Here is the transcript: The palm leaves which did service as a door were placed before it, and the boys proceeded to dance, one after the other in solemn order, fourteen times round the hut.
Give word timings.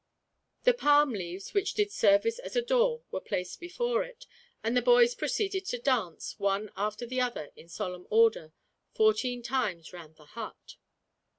The 0.63 0.73
palm 0.73 1.11
leaves 1.11 1.53
which 1.53 1.75
did 1.75 1.91
service 1.91 2.39
as 2.39 2.55
a 2.55 2.61
door 2.63 3.03
were 3.11 3.21
placed 3.21 3.59
before 3.59 4.03
it, 4.03 4.25
and 4.63 4.75
the 4.75 4.81
boys 4.81 5.13
proceeded 5.13 5.63
to 5.67 5.77
dance, 5.77 6.39
one 6.39 6.71
after 6.75 7.05
the 7.05 7.21
other 7.21 7.51
in 7.55 7.69
solemn 7.69 8.07
order, 8.09 8.51
fourteen 8.95 9.43
times 9.43 9.93
round 9.93 10.15
the 10.15 10.25
hut. 10.25 10.77